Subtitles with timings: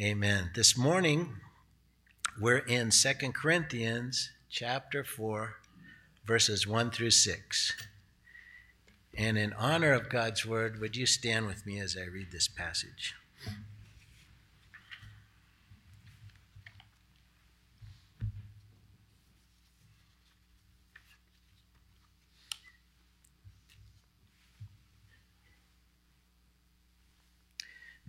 [0.00, 0.50] Amen.
[0.56, 1.36] This morning
[2.40, 5.54] we're in Second Corinthians chapter 4
[6.26, 7.72] verses 1 through 6.
[9.16, 12.48] And in honor of God's word, would you stand with me as I read this
[12.48, 13.14] passage?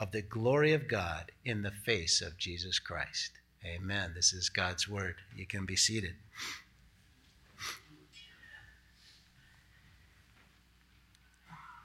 [0.00, 3.32] of the glory of God in the face of Jesus Christ.
[3.64, 4.12] Amen.
[4.16, 5.16] This is God's word.
[5.36, 6.14] You can be seated.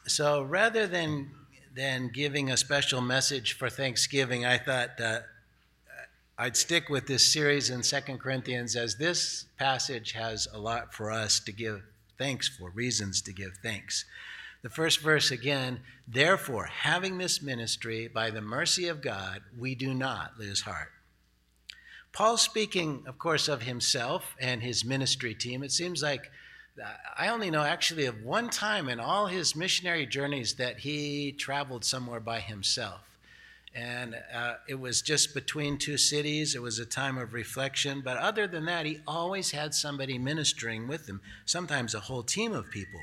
[0.08, 1.32] So rather than
[1.76, 5.20] than giving a special message for Thanksgiving, I thought uh,
[6.38, 11.12] I'd stick with this series in Second Corinthians as this passage has a lot for
[11.12, 11.82] us to give
[12.18, 14.06] thanks for, reasons to give thanks.
[14.66, 19.94] The first verse again, therefore, having this ministry by the mercy of God, we do
[19.94, 20.92] not lose heart.
[22.12, 25.62] Paul speaking, of course, of himself and his ministry team.
[25.62, 26.32] It seems like
[27.16, 31.86] I only know actually of one time in all his missionary journeys that he traveled
[31.86, 33.02] somewhere by himself.
[33.76, 36.56] And uh, it was just between two cities.
[36.56, 38.02] It was a time of reflection.
[38.04, 42.52] But other than that, he always had somebody ministering with him, sometimes a whole team
[42.52, 43.02] of people.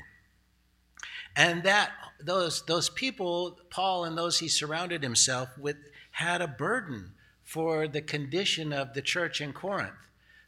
[1.35, 5.77] And that those those people, Paul and those he surrounded himself with,
[6.11, 7.11] had a burden
[7.43, 9.93] for the condition of the church in Corinth.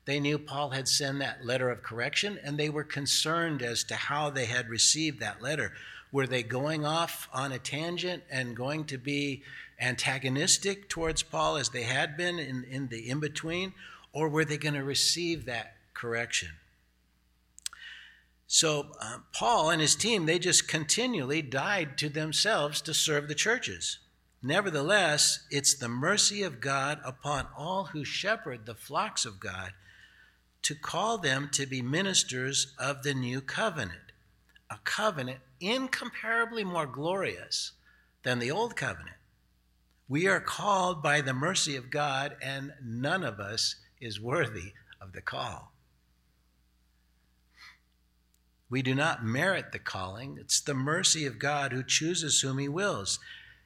[0.06, 3.96] They knew Paul had sent that letter of correction, and they were concerned as to
[3.96, 5.74] how they had received that letter.
[6.12, 9.42] Were they going off on a tangent and going to be
[9.82, 13.74] antagonistic towards Paul as they had been in, in the in between,
[14.14, 16.50] or were they going to receive that correction?
[18.48, 23.36] So uh, Paul and his team, they just continually died to themselves to serve the
[23.36, 24.00] churches.
[24.42, 29.72] Nevertheless, it's the mercy of God upon all who shepherd the flocks of God
[30.62, 34.12] to call them to be ministers of the new covenant,
[34.70, 37.72] a covenant incomparably more glorious
[38.24, 39.16] than the old covenant.
[40.08, 45.14] We are called by the mercy of God, and none of us is worthy of
[45.14, 45.72] the call.
[48.70, 50.38] We do not merit the calling.
[50.40, 53.20] It's the mercy of God who chooses whom he wills.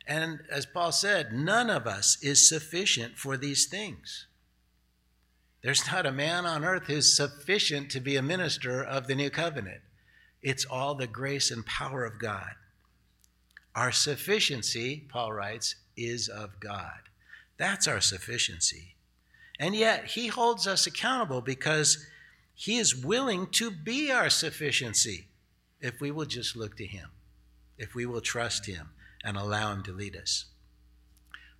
[0.05, 4.25] And as Paul said, none of us is sufficient for these things.
[5.61, 9.29] There's not a man on earth who's sufficient to be a minister of the new
[9.29, 9.81] covenant.
[10.41, 12.51] It's all the grace and power of God.
[13.75, 17.09] Our sufficiency, Paul writes, is of God.
[17.57, 18.95] That's our sufficiency.
[19.59, 22.05] And yet, he holds us accountable because
[22.59, 25.29] he is willing to be our sufficiency
[25.79, 27.07] if we will just look to Him,
[27.77, 28.89] if we will trust Him
[29.23, 30.43] and allow Him to lead us.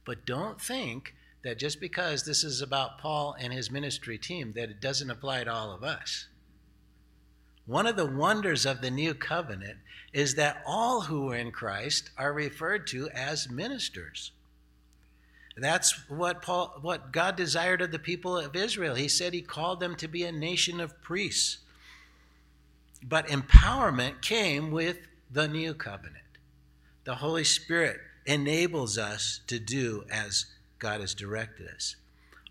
[0.06, 4.70] But don't think that just because this is about Paul and his ministry team, that
[4.70, 6.28] it doesn't apply to all of us.
[7.66, 9.78] One of the wonders of the new covenant
[10.12, 14.34] is that all who are in Christ are referred to as ministers.
[15.59, 18.96] That's what Paul what God desired of the people of Israel.
[18.96, 21.57] He said he called them to be a nation of priests.
[23.04, 24.98] But empowerment came with
[25.31, 26.18] the new covenant.
[27.06, 30.45] The Holy Spirit enables us to do as
[30.80, 31.95] God has directed us.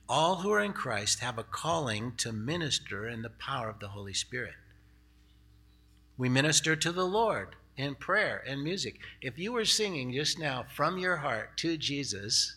[0.09, 3.89] All who are in Christ have a calling to minister in the power of the
[3.89, 4.55] Holy Spirit.
[6.17, 8.99] We minister to the Lord in prayer and music.
[9.23, 12.57] If you were singing just now from your heart to Jesus,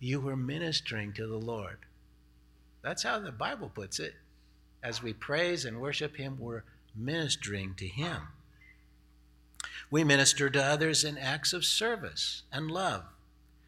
[0.00, 1.78] you were ministering to the Lord.
[2.82, 4.14] That's how the Bible puts it.
[4.82, 6.64] As we praise and worship Him, we're
[6.96, 8.28] ministering to Him.
[9.90, 13.04] We minister to others in acts of service and love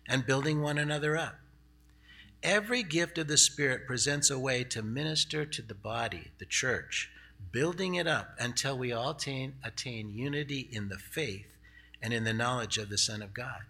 [0.08, 1.37] and building one another up.
[2.43, 7.11] Every gift of the Spirit presents a way to minister to the body, the church,
[7.52, 11.46] building it up until we all attain, attain unity in the faith
[12.00, 13.61] and in the knowledge of the Son of God.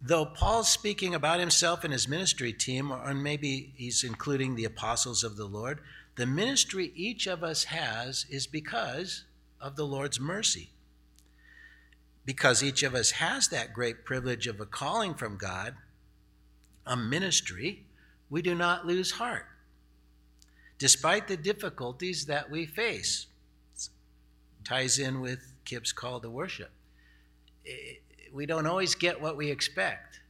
[0.00, 5.24] Though Paul's speaking about himself and his ministry team, or maybe he's including the apostles
[5.24, 5.80] of the Lord,
[6.16, 9.24] the ministry each of us has is because
[9.60, 10.70] of the Lord's mercy.
[12.24, 15.74] Because each of us has that great privilege of a calling from God,
[16.86, 17.84] a ministry,
[18.30, 19.46] we do not lose heart.
[20.78, 23.26] Despite the difficulties that we face,
[24.64, 26.70] ties in with Kip's call to worship.
[28.32, 30.20] We don't always get what we expect.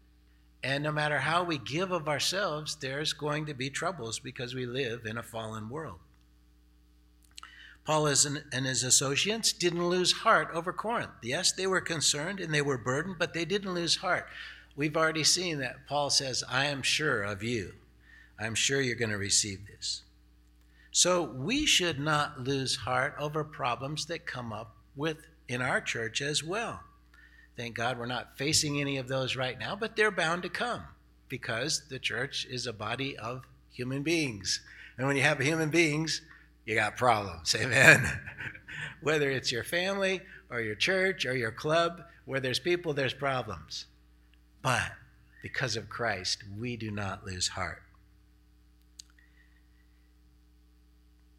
[0.63, 4.67] And no matter how we give of ourselves, there's going to be troubles because we
[4.67, 5.99] live in a fallen world.
[7.85, 11.13] Paul and his associates didn't lose heart over Corinth.
[11.23, 14.27] Yes, they were concerned and they were burdened, but they didn't lose heart.
[14.77, 17.73] We've already seen that Paul says, I am sure of you.
[18.39, 20.03] I'm sure you're going to receive this.
[20.91, 25.19] So we should not lose heart over problems that come up with
[25.49, 26.81] in our church as well.
[27.59, 30.85] Thank God we're not facing any of those right now, but they're bound to come
[31.29, 34.61] because the church is a body of human beings.
[34.97, 36.23] And when you have human beings,
[36.65, 37.57] you got problems.
[37.59, 38.07] Amen.
[39.03, 40.21] Whether it's your family
[40.51, 43.87] or your church or your club, where there's people, there's problems.
[44.63, 44.93] But
[45.43, 47.83] because of Christ, we do not lose heart.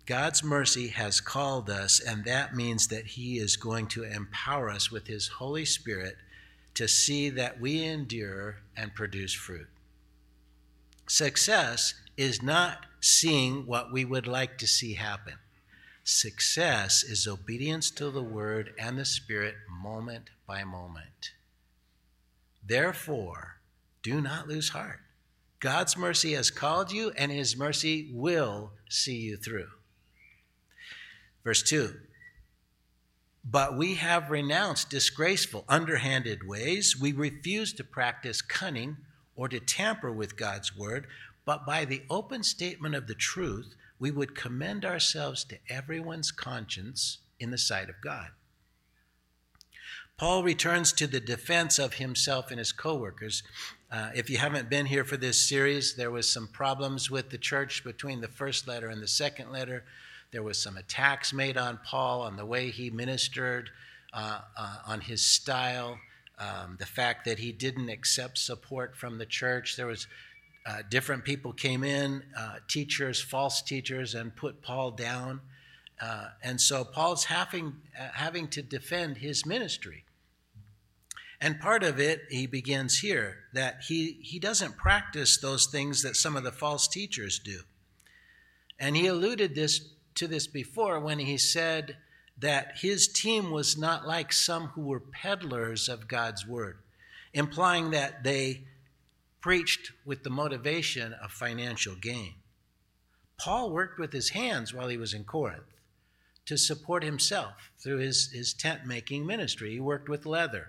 [0.09, 4.91] God's mercy has called us, and that means that He is going to empower us
[4.91, 6.15] with His Holy Spirit
[6.73, 9.67] to see that we endure and produce fruit.
[11.07, 15.35] Success is not seeing what we would like to see happen.
[16.03, 21.33] Success is obedience to the Word and the Spirit moment by moment.
[22.65, 23.57] Therefore,
[24.01, 25.01] do not lose heart.
[25.59, 29.67] God's mercy has called you, and His mercy will see you through.
[31.43, 31.95] Verse 2
[33.43, 36.99] But we have renounced disgraceful, underhanded ways.
[36.99, 38.97] We refuse to practice cunning
[39.35, 41.07] or to tamper with God's word,
[41.45, 47.19] but by the open statement of the truth, we would commend ourselves to everyone's conscience
[47.39, 48.29] in the sight of God.
[50.17, 53.41] Paul returns to the defense of himself and his co-workers.
[53.89, 57.37] Uh, if you haven't been here for this series, there was some problems with the
[57.37, 59.85] church between the first letter and the second letter.
[60.31, 63.71] There was some attacks made on Paul on the way he ministered,
[64.13, 65.97] uh, uh, on his style,
[66.37, 69.75] um, the fact that he didn't accept support from the church.
[69.75, 70.07] There was
[70.65, 75.41] uh, different people came in, uh, teachers, false teachers, and put Paul down.
[75.99, 80.05] Uh, and so Paul's having, uh, having to defend his ministry.
[81.41, 86.15] And part of it, he begins here, that he, he doesn't practice those things that
[86.15, 87.61] some of the false teachers do.
[88.77, 89.81] And he alluded this
[90.19, 91.97] to this before when he said
[92.37, 96.77] that his team was not like some who were peddlers of God's word,
[97.33, 98.63] implying that they
[99.41, 102.35] preached with the motivation of financial gain.
[103.37, 105.63] Paul worked with his hands while he was in Corinth
[106.45, 109.71] to support himself through his, his tent making ministry.
[109.71, 110.67] He worked with leather.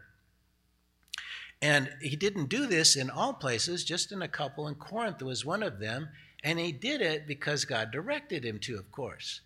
[1.63, 5.45] And he didn't do this in all places, just in a couple, and Corinth was
[5.45, 6.09] one of them.
[6.43, 9.41] And he did it because God directed him to, of course.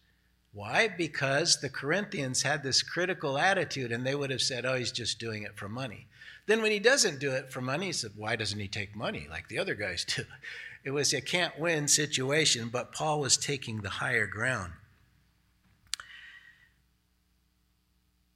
[0.52, 0.88] Why?
[0.88, 5.18] Because the Corinthians had this critical attitude and they would have said, oh, he's just
[5.18, 6.06] doing it for money.
[6.46, 9.26] Then when he doesn't do it for money, he said, why doesn't he take money
[9.28, 10.24] like the other guys do?
[10.84, 14.74] It was a can't win situation, but Paul was taking the higher ground.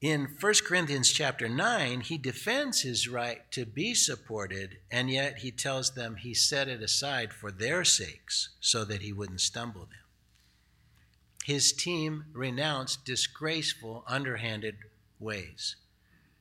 [0.00, 5.50] In 1 Corinthians chapter 9, he defends his right to be supported, and yet he
[5.50, 9.98] tells them he set it aside for their sakes so that he wouldn't stumble them.
[11.44, 14.76] His team renounced disgraceful, underhanded
[15.18, 15.74] ways.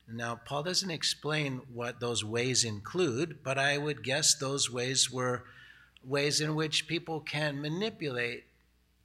[0.06, 5.44] Now, Paul doesn't explain what those ways include, but I would guess those ways were
[6.04, 8.44] ways in which people can manipulate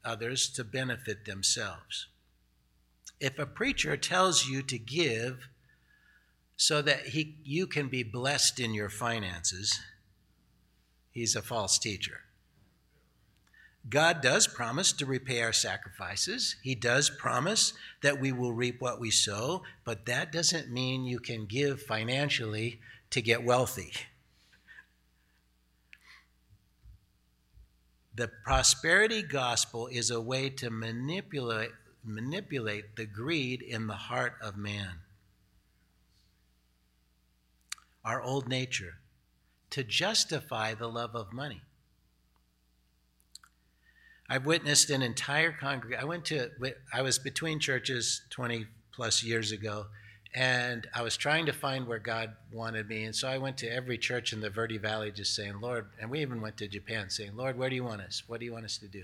[0.05, 2.07] others to benefit themselves
[3.19, 5.47] if a preacher tells you to give
[6.57, 9.79] so that he, you can be blessed in your finances,
[11.11, 12.21] he's a false teacher.
[13.89, 16.55] God does promise to repay our sacrifices.
[16.63, 21.19] He does promise that we will reap what we sow, but that doesn't mean you
[21.19, 22.79] can give financially
[23.09, 23.91] to get wealthy.
[28.15, 31.71] The prosperity gospel is a way to manipulate
[32.03, 34.99] manipulate the greed in the heart of man.
[38.03, 38.95] Our old nature
[39.71, 41.61] to justify the love of money.
[44.29, 46.03] I've witnessed an entire congregation.
[46.03, 46.49] I went to,
[46.93, 49.87] I was between churches 20 plus years ago,
[50.33, 53.03] and I was trying to find where God wanted me.
[53.03, 56.09] And so I went to every church in the Verde Valley just saying, Lord, and
[56.09, 58.23] we even went to Japan saying, Lord, where do you want us?
[58.27, 59.03] What do you want us to do?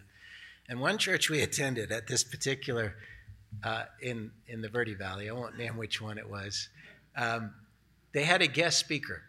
[0.70, 2.96] And one church we attended at this particular,
[3.64, 6.70] uh, in, in the Verde Valley, I won't name which one it was,
[7.18, 7.54] um,
[8.14, 9.24] they had a guest speaker.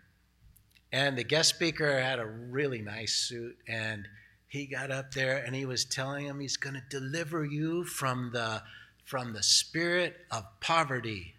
[0.92, 4.06] And the guest speaker had a really nice suit, and
[4.46, 8.30] he got up there and he was telling him he's going to deliver you from
[8.32, 8.62] the
[9.04, 11.34] from the spirit of poverty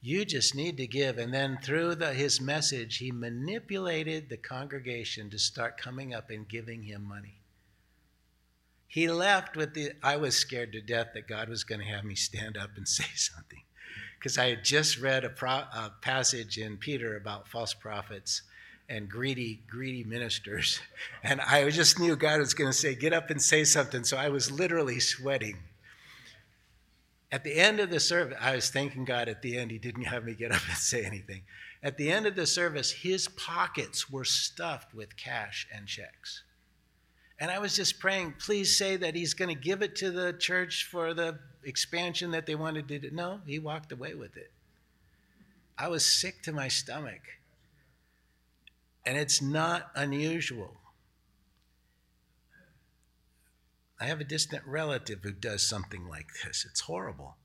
[0.00, 1.18] you just need to give.
[1.18, 6.48] And then through the, his message, he manipulated the congregation to start coming up and
[6.48, 7.37] giving him money.
[8.88, 12.04] He left with the, I was scared to death that God was going to have
[12.04, 13.62] me stand up and say something.
[14.18, 18.42] Because I had just read a, pro, a passage in Peter about false prophets
[18.88, 20.80] and greedy, greedy ministers.
[21.22, 24.04] And I just knew God was going to say, Get up and say something.
[24.04, 25.58] So I was literally sweating.
[27.30, 30.04] At the end of the service, I was thanking God at the end, He didn't
[30.04, 31.42] have me get up and say anything.
[31.82, 36.42] At the end of the service, his pockets were stuffed with cash and checks.
[37.40, 40.32] And I was just praying, please say that he's going to give it to the
[40.32, 43.10] church for the expansion that they wanted to do.
[43.12, 44.50] No, he walked away with it.
[45.76, 47.20] I was sick to my stomach.
[49.06, 50.76] And it's not unusual.
[54.00, 56.66] I have a distant relative who does something like this.
[56.68, 57.36] It's horrible.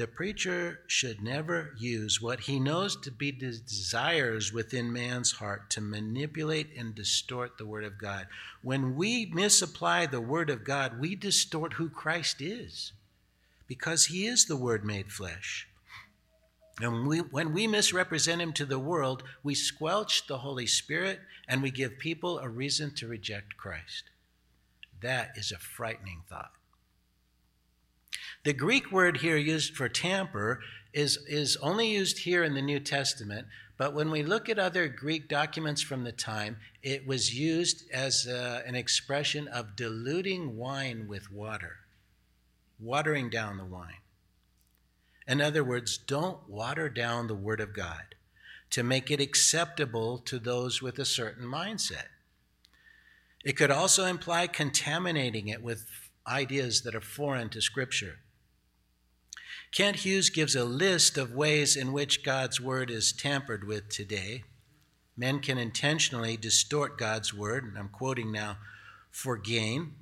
[0.00, 5.82] The preacher should never use what he knows to be desires within man's heart to
[5.82, 8.26] manipulate and distort the Word of God.
[8.62, 12.92] When we misapply the Word of God, we distort who Christ is
[13.66, 15.68] because he is the Word made flesh.
[16.80, 21.60] And we, when we misrepresent him to the world, we squelch the Holy Spirit and
[21.60, 24.04] we give people a reason to reject Christ.
[25.02, 26.52] That is a frightening thought.
[28.42, 30.60] The Greek word here used for tamper
[30.94, 34.88] is, is only used here in the New Testament, but when we look at other
[34.88, 41.06] Greek documents from the time, it was used as uh, an expression of diluting wine
[41.06, 41.76] with water,
[42.78, 44.00] watering down the wine.
[45.28, 48.14] In other words, don't water down the Word of God
[48.70, 52.06] to make it acceptable to those with a certain mindset.
[53.44, 55.86] It could also imply contaminating it with
[56.26, 58.18] ideas that are foreign to Scripture.
[59.72, 64.42] Kent Hughes gives a list of ways in which God's Word is tampered with today.
[65.16, 68.58] Men can intentionally distort God's Word, and I'm quoting now,
[69.10, 69.94] for gain.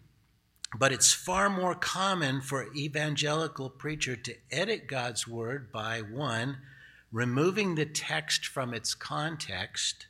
[0.76, 6.58] But it's far more common for evangelical preacher to edit God's word by one,
[7.10, 10.06] removing the text from its context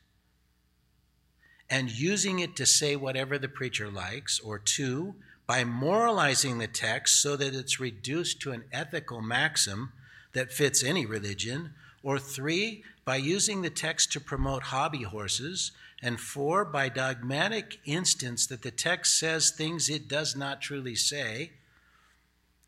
[1.71, 5.15] and using it to say whatever the preacher likes, or two,
[5.49, 9.91] by moralizing the text so that it's reduced to an ethical maxim
[10.35, 16.21] that fits any religion, or three, by using the text to promote hobby horses and
[16.21, 21.51] four, by dogmatic instance that the text says things it does not truly say.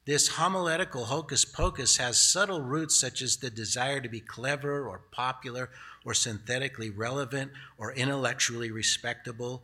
[0.07, 5.03] This homiletical hocus pocus has subtle roots such as the desire to be clever or
[5.13, 5.69] popular
[6.03, 9.63] or synthetically relevant or intellectually respectable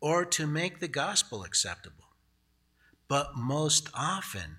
[0.00, 2.03] or to make the gospel acceptable.
[3.08, 4.58] But most often,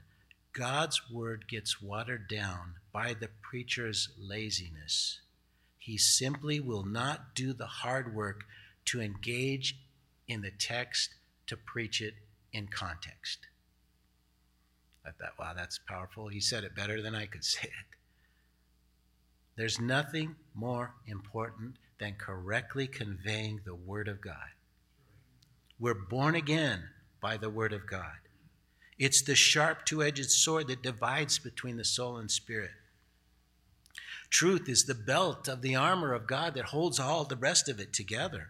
[0.54, 5.20] God's word gets watered down by the preacher's laziness
[5.86, 8.46] he simply will not do the hard work
[8.86, 9.78] to engage
[10.28, 11.14] in the text
[11.46, 12.16] to preach it
[12.52, 13.38] in context.
[15.06, 16.28] I thought, wow, that's powerful.
[16.28, 17.98] He said it better than I could say it.
[19.56, 24.56] There's nothing more important than correctly conveying the Word of God.
[25.80, 26.82] We're born again
[27.22, 28.25] by the Word of God.
[28.98, 32.72] It's the sharp two edged sword that divides between the soul and spirit.
[34.30, 37.80] Truth is the belt of the armor of God that holds all the rest of
[37.80, 38.50] it together.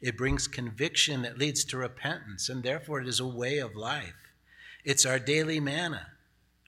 [0.00, 4.14] It brings conviction that leads to repentance, and therefore it is a way of life.
[4.84, 6.08] It's our daily manna.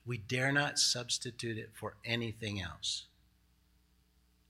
[0.05, 3.05] We dare not substitute it for anything else.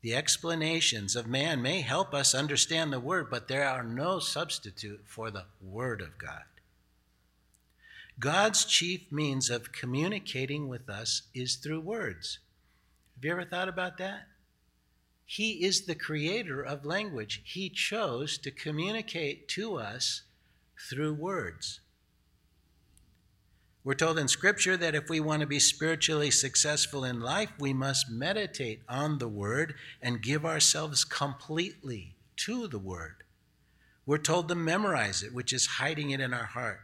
[0.01, 5.01] The explanations of man may help us understand the Word, but there are no substitute
[5.05, 6.43] for the Word of God.
[8.21, 12.37] God's chief means of communicating with us is through words.
[13.15, 14.27] Have you ever thought about that?
[15.25, 17.41] He is the creator of language.
[17.43, 20.21] He chose to communicate to us
[20.87, 21.79] through words.
[23.83, 27.73] We're told in Scripture that if we want to be spiritually successful in life, we
[27.73, 33.23] must meditate on the Word and give ourselves completely to the Word.
[34.05, 36.81] We're told to memorize it, which is hiding it in our heart.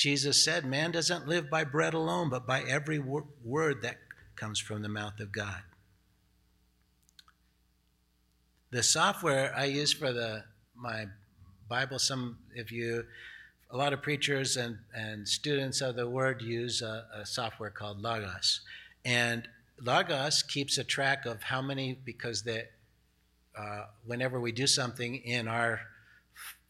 [0.00, 3.98] Jesus said, Man doesn't live by bread alone, but by every word that
[4.34, 5.60] comes from the mouth of God.
[8.70, 11.04] The software I use for the my
[11.68, 13.04] Bible, some if you
[13.70, 18.00] a lot of preachers and, and students of the word use a, a software called
[18.00, 18.62] Logos.
[19.04, 19.46] And
[19.82, 22.70] Logos keeps a track of how many, because that
[23.54, 25.82] uh, whenever we do something in our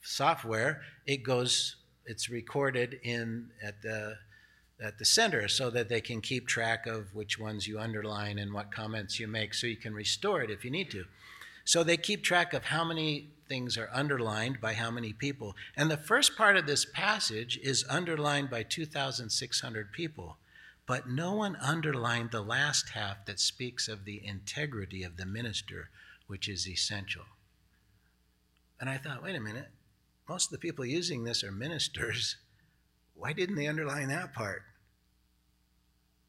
[0.03, 1.77] software, it goes,
[2.11, 4.17] it's recorded in at the
[4.83, 8.53] at the center so that they can keep track of which ones you underline and
[8.53, 11.05] what comments you make so you can restore it if you need to.
[11.65, 15.55] So they keep track of how many things are underlined by how many people.
[15.77, 20.39] And the first part of this passage is underlined by 2,600 people,
[20.87, 25.91] but no one underlined the last half that speaks of the integrity of the minister,
[26.27, 27.25] which is essential.
[28.81, 29.69] And I thought, wait a minute,
[30.31, 32.37] most of the people using this are ministers.
[33.15, 34.63] Why didn't they underline that part?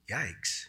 [0.10, 0.66] Yikes.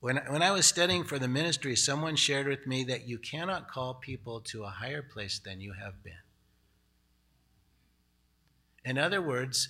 [0.00, 3.70] When, when I was studying for the ministry, someone shared with me that you cannot
[3.70, 6.12] call people to a higher place than you have been.
[8.84, 9.68] In other words,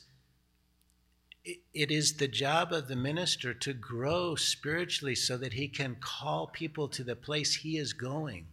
[1.44, 5.96] it, it is the job of the minister to grow spiritually so that he can
[6.00, 8.46] call people to the place he is going,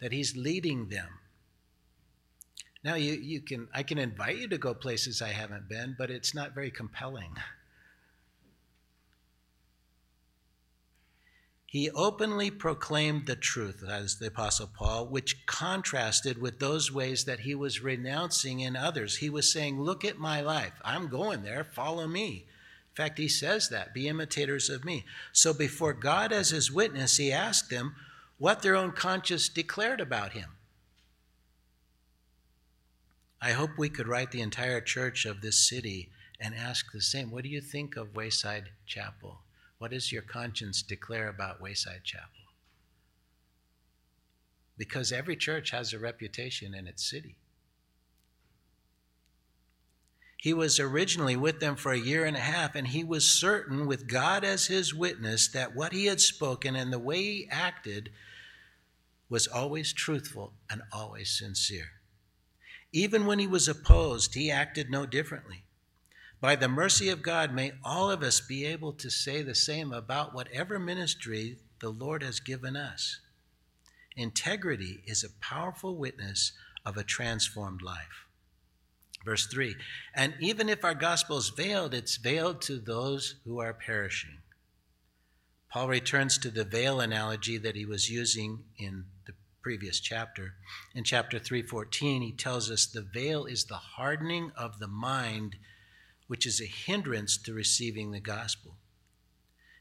[0.00, 1.17] that he's leading them.
[2.84, 6.10] Now you, you can I can invite you to go places I haven't been, but
[6.10, 7.34] it's not very compelling.
[11.68, 17.40] He openly proclaimed the truth, as the Apostle Paul, which contrasted with those ways that
[17.40, 19.16] he was renouncing in others.
[19.16, 20.72] He was saying, Look at my life.
[20.82, 21.64] I'm going there.
[21.64, 22.46] Follow me.
[22.90, 25.04] In fact, he says that be imitators of me.
[25.32, 27.94] So before God as his witness, he asked them
[28.38, 30.48] what their own conscience declared about him.
[33.40, 36.10] I hope we could write the entire church of this city
[36.40, 39.40] and ask the same What do you think of Wayside Chapel?
[39.78, 42.26] What does your conscience declare about Wayside Chapel?
[44.76, 47.36] Because every church has a reputation in its city.
[50.36, 53.86] He was originally with them for a year and a half, and he was certain,
[53.86, 58.10] with God as his witness, that what he had spoken and the way he acted
[59.28, 61.97] was always truthful and always sincere.
[62.92, 65.64] Even when he was opposed, he acted no differently.
[66.40, 69.92] By the mercy of God, may all of us be able to say the same
[69.92, 73.20] about whatever ministry the Lord has given us.
[74.16, 76.52] Integrity is a powerful witness
[76.84, 78.26] of a transformed life.
[79.24, 79.74] Verse 3
[80.14, 84.38] And even if our gospel is veiled, it's veiled to those who are perishing.
[85.70, 89.04] Paul returns to the veil analogy that he was using in
[89.68, 90.54] previous chapter.
[90.94, 95.56] In chapter 3:14, he tells us the veil is the hardening of the mind
[96.26, 98.78] which is a hindrance to receiving the gospel.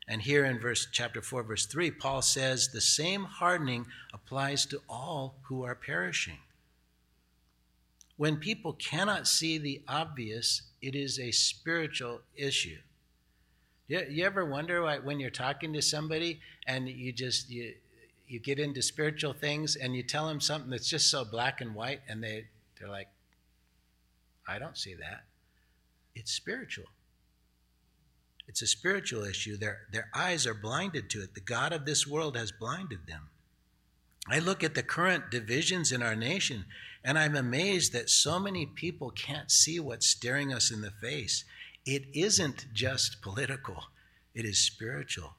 [0.06, 4.82] And here in verse chapter 4 verse 3 Paul says the same hardening applies to
[4.89, 6.39] all who are perishing.
[8.17, 12.80] When people cannot see the obvious, it is a spiritual issue.
[13.88, 17.76] You, you ever wonder why, when you're talking to somebody and you just you
[18.27, 21.73] you get into spiritual things and you tell them something that's just so black and
[21.73, 22.45] white and they
[22.79, 23.07] they're like
[24.47, 25.25] I don't see that.
[26.15, 26.85] It's spiritual.
[28.47, 29.57] It's a spiritual issue.
[29.57, 31.35] Their, their eyes are blinded to it.
[31.35, 33.29] The God of this world has blinded them.
[34.29, 36.65] I look at the current divisions in our nation
[37.03, 41.45] and I'm amazed that so many people can't see what's staring us in the face.
[41.85, 43.83] It isn't just political,
[44.33, 45.37] it is spiritual.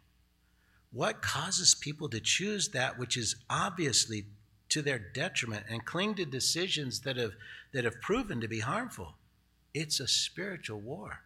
[0.90, 4.26] What causes people to choose that which is obviously
[4.70, 7.32] to their detriment and cling to decisions that have,
[7.72, 9.14] that have proven to be harmful?
[9.74, 11.20] It's a spiritual war.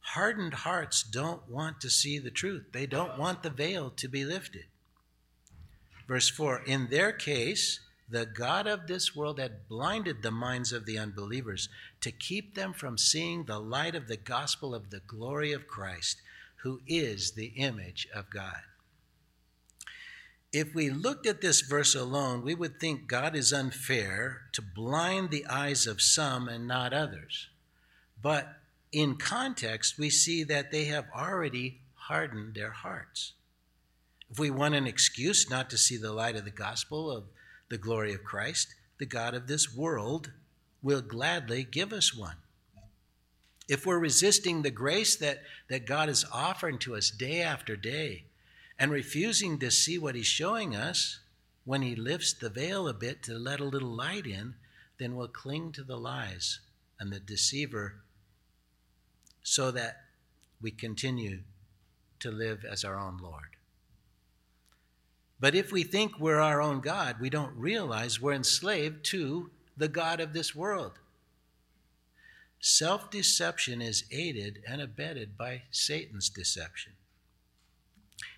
[0.00, 4.24] Hardened hearts don't want to see the truth, they don't want the veil to be
[4.24, 4.66] lifted.
[6.06, 10.86] Verse 4 In their case, the God of this world had blinded the minds of
[10.86, 11.68] the unbelievers
[12.02, 16.22] to keep them from seeing the light of the gospel of the glory of Christ,
[16.66, 18.60] who is the image of God.
[20.52, 25.30] If we looked at this verse alone, we would think God is unfair to blind
[25.30, 27.50] the eyes of some and not others.
[28.20, 28.48] But
[28.90, 33.34] in context, we see that they have already hardened their hearts.
[34.28, 37.26] If we want an excuse not to see the light of the gospel of
[37.68, 40.32] the glory of Christ, the God of this world
[40.82, 42.38] will gladly give us one.
[43.68, 48.24] If we're resisting the grace that, that God is offering to us day after day
[48.78, 51.20] and refusing to see what He's showing us
[51.64, 54.54] when He lifts the veil a bit to let a little light in,
[54.98, 56.60] then we'll cling to the lies
[57.00, 57.96] and the deceiver
[59.42, 59.96] so that
[60.60, 61.40] we continue
[62.20, 63.56] to live as our own Lord.
[65.38, 69.88] But if we think we're our own God, we don't realize we're enslaved to the
[69.88, 70.92] God of this world.
[72.60, 76.94] Self deception is aided and abetted by Satan's deception.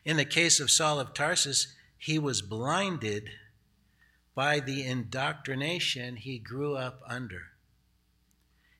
[0.04, 3.30] In the case of Saul of Tarsus, he was blinded
[4.34, 7.52] by the indoctrination he grew up under.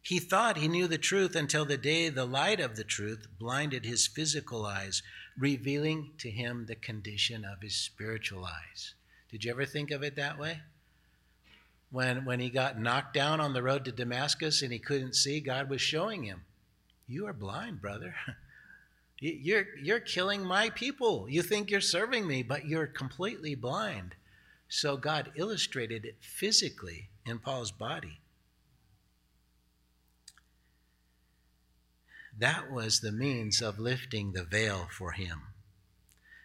[0.03, 3.85] He thought he knew the truth until the day the light of the truth blinded
[3.85, 5.03] his physical eyes,
[5.37, 8.95] revealing to him the condition of his spiritual eyes.
[9.31, 10.61] Did you ever think of it that way?
[11.91, 15.41] When, when he got knocked down on the road to Damascus and he couldn't see,
[15.41, 16.43] God was showing him,
[17.07, 18.15] You are blind, brother.
[19.21, 21.27] You're, you're killing my people.
[21.29, 24.15] You think you're serving me, but you're completely blind.
[24.69, 28.21] So God illustrated it physically in Paul's body.
[32.39, 35.43] That was the means of lifting the veil for him.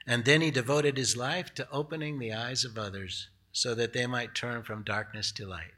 [0.07, 4.07] And then he devoted his life to opening the eyes of others so that they
[4.07, 5.71] might turn from darkness to light.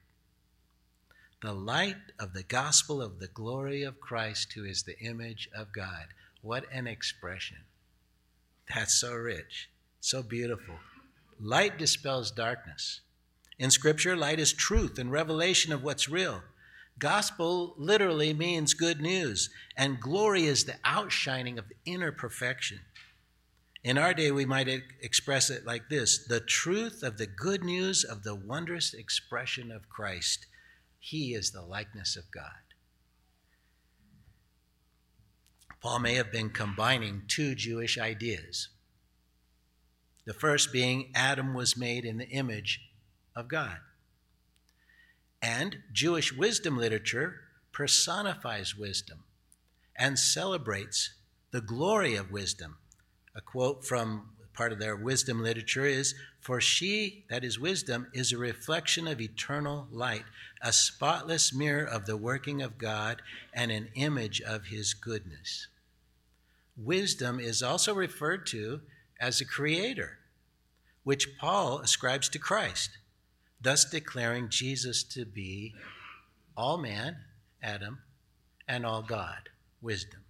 [1.42, 5.74] The light of the gospel of the glory of Christ, who is the image of
[5.74, 6.08] God.
[6.42, 7.58] What an expression!
[8.74, 10.76] That's so rich, so beautiful.
[11.40, 13.02] Light dispels darkness.
[13.60, 16.42] In Scripture, light is truth and revelation of what's real.
[16.98, 22.80] Gospel literally means good news, and glory is the outshining of the inner perfection.
[23.86, 28.04] In our day, we might express it like this the truth of the good news
[28.04, 30.48] of the wondrous expression of Christ.
[31.00, 32.50] He is the likeness of God.
[35.84, 38.70] Paul may have been combining two Jewish ideas.
[40.26, 42.82] The first being Adam was made in the image
[43.36, 43.78] of God.
[45.44, 47.36] And Jewish wisdom literature
[47.72, 49.26] personifies wisdom
[49.96, 51.14] and celebrates
[51.52, 52.78] the glory of wisdom.
[53.36, 58.32] A quote from part of their wisdom literature is For she, that is wisdom, is
[58.32, 60.24] a reflection of eternal light,
[60.62, 63.22] a spotless mirror of the working of God,
[63.54, 65.68] and an image of his goodness.
[66.78, 68.82] Wisdom is also referred to
[69.20, 70.20] as a creator,
[71.04, 72.92] which Paul ascribes to Christ
[73.66, 75.74] thus declaring Jesus to be
[76.56, 77.18] all man,
[77.64, 78.00] Adam,
[78.68, 79.50] and all God,
[79.82, 80.25] wisdom.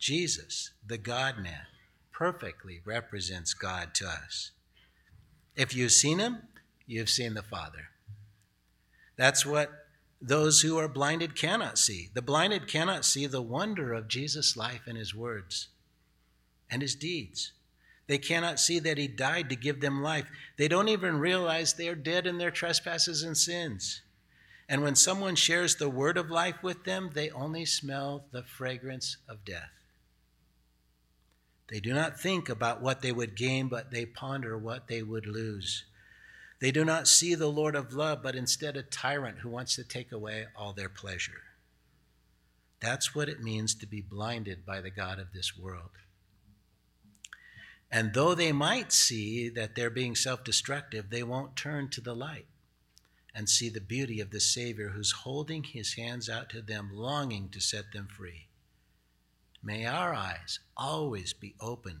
[0.00, 1.66] Jesus, the God man,
[2.10, 4.50] perfectly represents God to us.
[5.54, 6.38] If you've seen him,
[6.86, 7.90] you've seen the Father.
[9.16, 9.70] That's what
[10.22, 12.08] those who are blinded cannot see.
[12.14, 15.68] The blinded cannot see the wonder of Jesus' life and his words
[16.70, 17.52] and his deeds.
[18.06, 20.30] They cannot see that he died to give them life.
[20.56, 24.00] They don't even realize they are dead in their trespasses and sins.
[24.66, 29.18] And when someone shares the word of life with them, they only smell the fragrance
[29.28, 29.79] of death.
[31.70, 35.26] They do not think about what they would gain, but they ponder what they would
[35.26, 35.84] lose.
[36.60, 39.84] They do not see the Lord of love, but instead a tyrant who wants to
[39.84, 41.42] take away all their pleasure.
[42.80, 45.90] That's what it means to be blinded by the God of this world.
[47.90, 52.14] And though they might see that they're being self destructive, they won't turn to the
[52.14, 52.46] light
[53.34, 57.48] and see the beauty of the Savior who's holding his hands out to them, longing
[57.50, 58.49] to set them free.
[59.62, 62.00] May our eyes always be open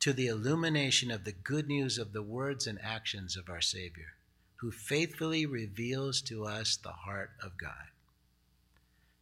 [0.00, 4.14] to the illumination of the good news of the words and actions of our Savior,
[4.56, 7.88] who faithfully reveals to us the heart of God.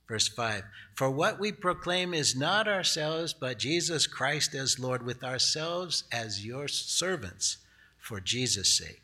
[0.08, 0.62] Verse 5
[0.94, 6.44] For what we proclaim is not ourselves, but Jesus Christ as Lord, with ourselves as
[6.44, 7.58] your servants
[7.98, 9.02] for Jesus' sake.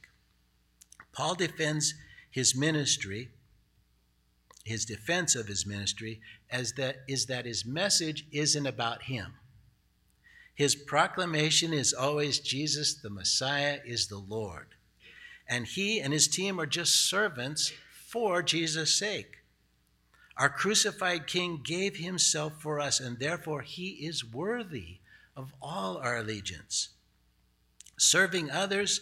[1.13, 1.95] Paul defends
[2.31, 3.31] his ministry,
[4.65, 6.21] his defense of his ministry,
[6.51, 9.35] as that is that his message isn't about him.
[10.55, 14.69] His proclamation is always Jesus, the Messiah, is the Lord.
[15.49, 17.73] And he and his team are just servants
[18.07, 19.39] for Jesus' sake.
[20.37, 24.99] Our crucified King gave himself for us, and therefore he is worthy
[25.37, 26.91] of all our allegiance.
[27.99, 29.01] Serving others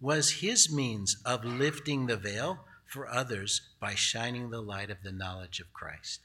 [0.00, 2.64] was his means of lifting the veil
[2.94, 6.20] for others by shining the light of the knowledge of Christ.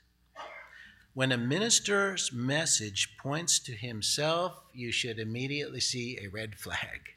[1.16, 7.16] When a minister's message points to himself, you should immediately see a red flag.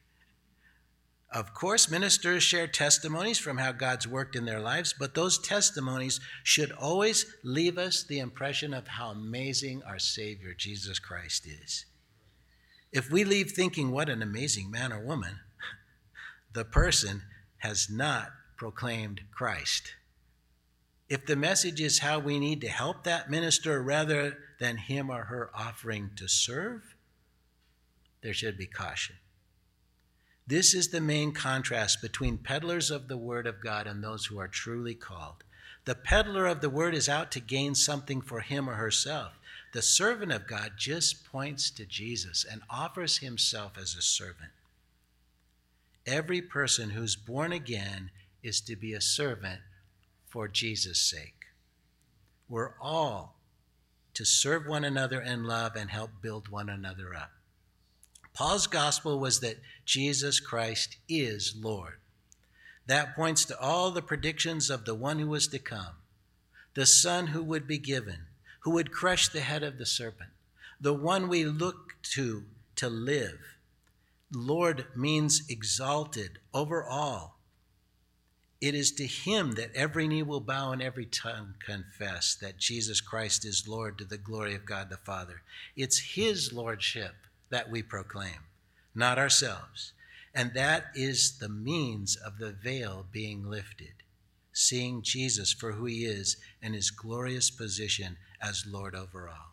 [1.31, 6.19] Of course, ministers share testimonies from how God's worked in their lives, but those testimonies
[6.43, 11.85] should always leave us the impression of how amazing our Savior, Jesus Christ, is.
[12.91, 15.41] If we leave thinking, what an amazing man or woman,
[16.55, 17.23] the person
[17.59, 19.95] has not proclaimed Christ.
[21.09, 25.25] If the message is how we need to help that minister rather than him or
[25.25, 26.95] her offering to serve,
[28.23, 29.17] there should be caution.
[30.47, 34.39] This is the main contrast between peddlers of the Word of God and those who
[34.39, 35.45] are truly called.
[35.85, 39.33] The peddler of the Word is out to gain something for him or herself.
[39.73, 44.53] The servant of God just points to Jesus and offers himself as a servant.
[46.07, 48.11] Every person who's born again
[48.43, 49.61] is to be a servant
[50.29, 51.47] for Jesus' sake.
[52.49, 53.37] We're all
[54.15, 57.31] to serve one another in love and help build one another up.
[58.35, 61.95] Paul's gospel was that Jesus Christ is Lord.
[62.87, 65.97] That points to all the predictions of the one who was to come,
[66.75, 68.27] the Son who would be given,
[68.61, 70.31] who would crush the head of the serpent,
[70.81, 72.45] the one we look to
[72.77, 73.39] to live.
[74.35, 77.39] Lord means exalted over all.
[78.63, 83.01] It is to him that every knee will bow and every tongue confess that Jesus
[83.01, 85.43] Christ is Lord to the glory of God the Father.
[85.75, 87.17] It's his lordship
[87.51, 88.39] that we proclaim,
[88.95, 89.95] not ourselves.
[90.33, 93.95] And that is the means of the veil being lifted,
[94.53, 99.52] seeing Jesus for who he is and his glorious position as Lord over all.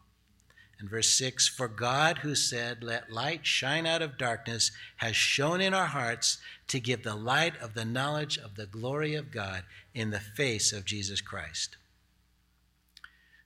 [0.79, 5.61] And verse 6 For God, who said, Let light shine out of darkness, has shone
[5.61, 6.37] in our hearts
[6.69, 9.63] to give the light of the knowledge of the glory of God
[9.93, 11.75] in the face of Jesus Christ.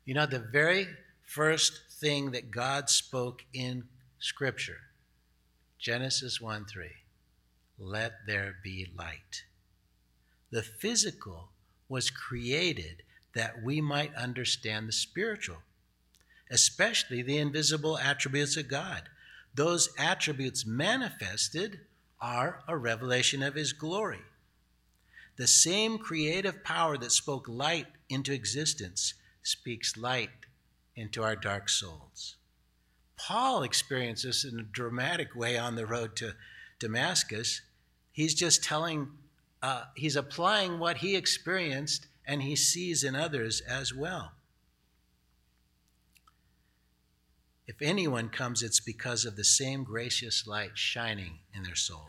[0.06, 0.88] You know, the very
[1.26, 3.86] first thing that God spoke in
[4.20, 4.82] Scripture.
[5.80, 6.88] Genesis 1 3.
[7.80, 9.44] Let there be light.
[10.52, 11.50] The physical
[11.90, 13.02] was created
[13.34, 15.58] that we might understand the spiritual,
[16.54, 19.10] especially the invisible attributes of God.
[19.56, 21.80] Those attributes manifested
[22.22, 24.22] are a revelation of His glory.
[25.36, 30.30] The same creative power that spoke light into existence speaks light
[30.96, 32.36] into our dark souls.
[33.18, 36.36] Paul experienced this in a dramatic way on the road to
[36.78, 37.62] Damascus.
[38.12, 39.08] He's just telling,
[39.64, 44.34] uh, he's applying what he experienced and he sees in others as well.
[47.68, 52.08] If anyone comes, it's because of the same gracious light shining in their soul.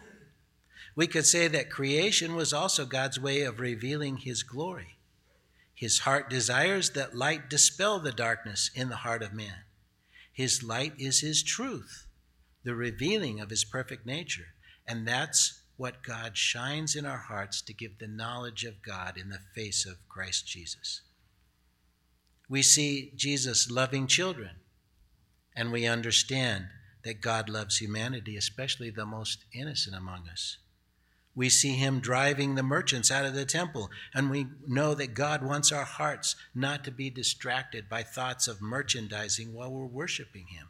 [0.96, 4.96] We could say that creation was also God's way of revealing his glory.
[5.74, 9.64] His heart desires that light dispel the darkness in the heart of man.
[10.32, 12.06] His light is His truth,
[12.64, 14.54] the revealing of His perfect nature.
[14.86, 19.28] And that's what God shines in our hearts to give the knowledge of God in
[19.30, 21.02] the face of Christ Jesus.
[22.48, 24.56] We see Jesus loving children,
[25.54, 26.66] and we understand
[27.04, 30.58] that God loves humanity, especially the most innocent among us.
[31.34, 35.42] We see him driving the merchants out of the temple, and we know that God
[35.42, 40.68] wants our hearts not to be distracted by thoughts of merchandising while we're worshiping him.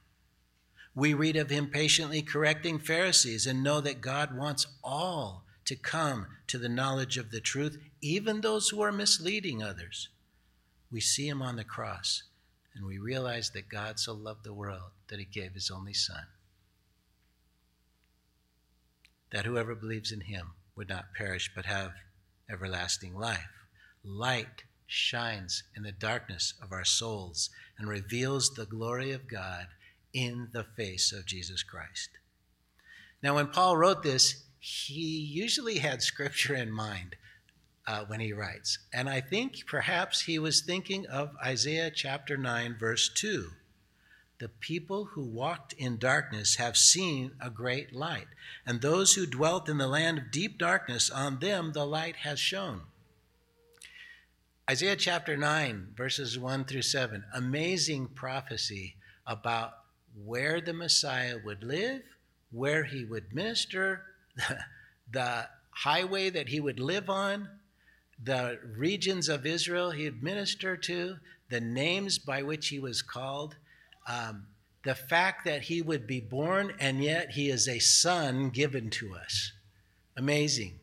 [0.95, 6.29] We read of him patiently correcting Pharisees and know that God wants all to come
[6.47, 10.09] to the knowledge of the truth, even those who are misleading others.
[10.91, 12.23] We see him on the cross,
[12.75, 16.27] and we realize that God so loved the world that he gave his only Son
[19.35, 21.91] that whoever believes in him would not perish but have
[22.49, 23.51] everlasting life.
[24.05, 29.67] Light shines in the darkness of our souls and reveals the glory of God
[30.13, 32.11] in the face of Jesus Christ.
[33.25, 37.17] Now, when Paul wrote this, he usually had scripture in mind
[37.87, 38.79] uh, when he writes.
[38.93, 43.51] And I think perhaps he was thinking of Isaiah chapter 9, verse 2
[44.41, 48.27] the people who walked in darkness have seen a great light,
[48.67, 52.39] and those who dwelt in the land of deep darkness, on them the light has
[52.39, 52.83] shone.
[54.69, 59.73] Isaiah chapter 9, verses 1 through 7, amazing prophecy about
[60.25, 62.03] where the Messiah would live,
[62.51, 64.03] where he would minister,
[64.37, 64.59] the,
[65.13, 67.49] the highway that he would live on,
[68.23, 71.17] the regions of Israel he administered to,
[71.51, 73.57] the names by which he was called
[74.09, 74.47] um,
[74.85, 79.15] the fact that he would be born and yet he is a son given to
[79.15, 79.53] us.
[80.17, 80.79] Amazing.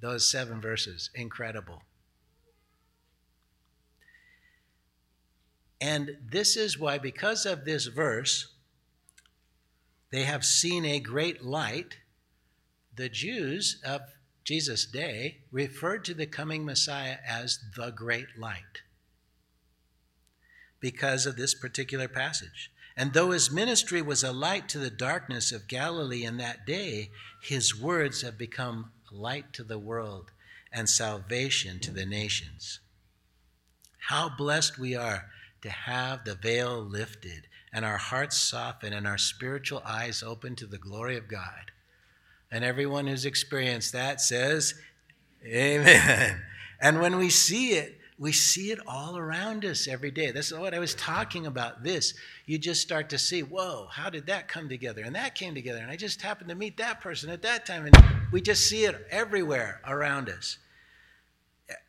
[0.00, 1.82] Those seven verses, incredible.
[5.80, 8.48] And this is why, because of this verse,
[10.10, 11.98] they have seen a great light.
[12.96, 14.02] the Jews of
[14.44, 18.82] Jesus' day referred to the coming Messiah as the great light
[20.80, 22.70] because of this particular passage.
[22.96, 27.10] And though his ministry was a light to the darkness of Galilee in that day,
[27.42, 30.30] his words have become light to the world
[30.70, 32.80] and salvation to the nations.
[34.08, 35.30] How blessed we are
[35.62, 40.66] to have the veil lifted and our hearts softened and our spiritual eyes open to
[40.66, 41.72] the glory of God.
[42.50, 44.74] And everyone who's experienced that says,
[45.44, 46.42] Amen.
[46.80, 50.30] And when we see it, we see it all around us every day.
[50.30, 51.82] This is what I was talking about.
[51.82, 52.14] This,
[52.46, 55.02] you just start to see, whoa, how did that come together?
[55.02, 55.80] And that came together.
[55.80, 57.86] And I just happened to meet that person at that time.
[57.86, 57.96] And
[58.30, 60.58] we just see it everywhere around us.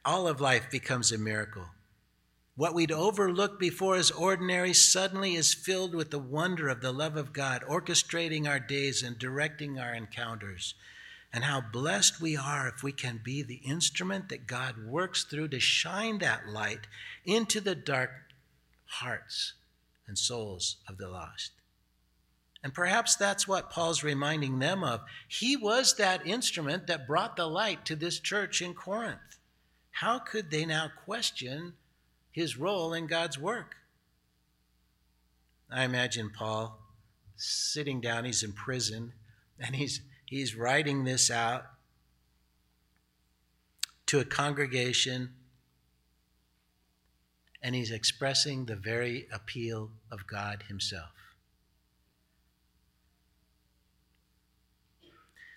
[0.04, 1.66] All of life becomes a miracle.
[2.58, 7.18] What we'd overlooked before as ordinary suddenly is filled with the wonder of the love
[7.18, 10.74] of God, orchestrating our days and directing our encounters.
[11.34, 15.50] And how blessed we are if we can be the instrument that God works through
[15.50, 16.88] to shine that light
[17.26, 18.12] into the dark
[18.86, 19.54] hearts
[20.08, 21.52] and souls of the lost.
[22.64, 25.02] And perhaps that's what Paul's reminding them of.
[25.28, 29.20] He was that instrument that brought the light to this church in Corinth.
[29.92, 31.74] How could they now question
[32.36, 33.78] his role in God's work?
[35.72, 36.78] I imagine Paul
[37.38, 39.14] sitting down, he's in prison,
[39.58, 41.64] and he's he's writing this out
[44.08, 45.30] to a congregation
[47.64, 51.12] and he's expressing the very appeal of God Himself.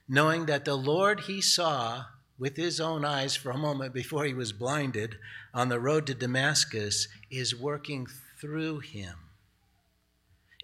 [0.09, 2.05] Knowing that the Lord he saw
[2.39, 5.17] with his own eyes for a moment before he was blinded
[5.53, 8.07] on the road to Damascus is working
[8.41, 9.15] through him.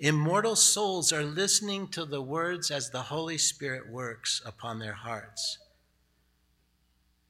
[0.01, 5.59] Immortal souls are listening to the words as the Holy Spirit works upon their hearts.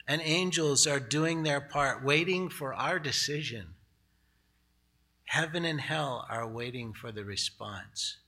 [0.06, 3.74] And angels are doing their part, waiting for our decision.
[5.26, 8.18] Heaven and hell are waiting for the response.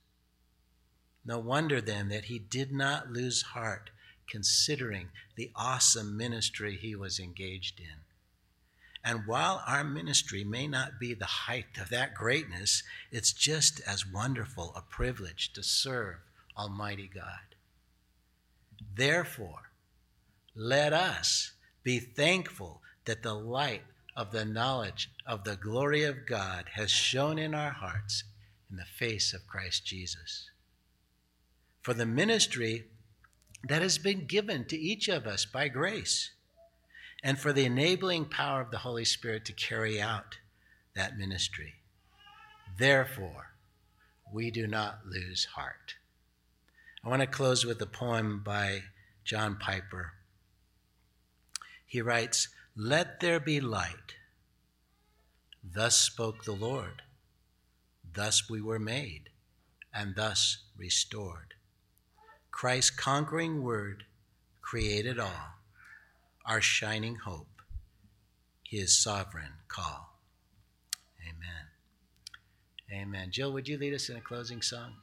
[1.25, 3.91] No wonder then that he did not lose heart
[4.31, 8.01] considering the awesome ministry he was engaged in.
[9.05, 14.05] And while our ministry may not be the height of that greatness, it's just as
[14.05, 16.17] wonderful a privilege to serve
[16.59, 17.55] Almighty God.
[18.97, 19.71] Therefore,
[20.57, 21.53] let us
[21.85, 23.85] be thankful that the light
[24.17, 28.25] of the knowledge of the glory of God has shone in our hearts
[28.71, 30.51] in the face of Christ Jesus.
[31.83, 32.87] For the ministry
[33.69, 36.31] that has been given to each of us by grace
[37.23, 40.39] and for the enabling power of the Holy Spirit to carry out
[40.95, 41.75] that ministry.
[42.79, 43.53] Therefore,
[44.33, 45.95] we do not lose heart.
[47.05, 48.83] I want to close with a poem by
[49.25, 50.13] John Piper.
[51.85, 54.17] He writes, Let there be light.
[55.65, 57.03] Thus spoke the Lord.
[58.15, 59.31] Thus we were made,
[59.93, 61.56] and thus restored.
[62.57, 64.05] Christ's conquering word
[64.63, 65.59] created all
[66.47, 67.61] our shining hope,
[68.63, 70.19] his sovereign call.
[71.21, 73.03] Amen.
[73.03, 73.29] Amen.
[73.31, 74.95] Jill, would you lead us in a closing song?